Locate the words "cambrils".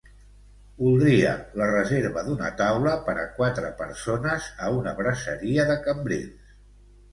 5.87-6.53